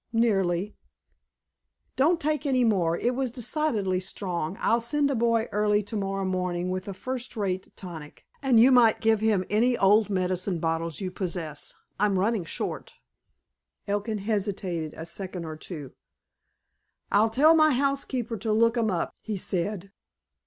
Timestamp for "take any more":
2.19-2.97